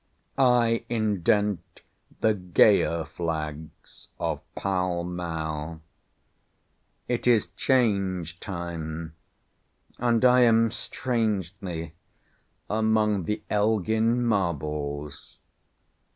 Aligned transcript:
I 0.35 0.83
indent 0.89 1.81
the 2.21 2.33
gayer 2.33 3.05
flags 3.05 4.07
of 4.19 4.41
Pall 4.55 5.03
Mall. 5.03 5.79
It 7.07 7.27
is 7.27 7.49
Change 7.55 8.39
time, 8.39 9.13
and 9.99 10.25
I 10.25 10.39
am 10.39 10.71
strangely 10.71 11.93
among 12.67 13.25
the 13.25 13.43
Elgin 13.51 14.25
marbles. 14.25 15.37